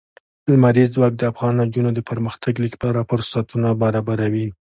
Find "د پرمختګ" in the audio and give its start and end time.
1.93-2.53